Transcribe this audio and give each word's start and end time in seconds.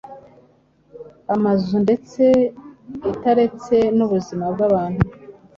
amazu 1.35 1.73
ndetse 1.85 2.23
itaretse 3.11 3.77
n’ubuzima 3.97 4.45
bw’abantu. 4.53 5.03